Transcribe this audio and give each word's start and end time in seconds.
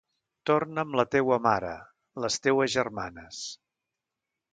Torna 0.49 0.83
amb 0.85 0.95
la 0.99 1.03
teua 1.15 1.37
mare, 1.47 1.69
les 2.25 2.39
teues 2.47 2.73
germanes. 2.77 3.43